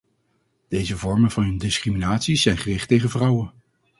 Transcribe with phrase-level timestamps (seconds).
[0.67, 3.53] Deze vormen van discriminatie zijn gericht tegen vrouwen.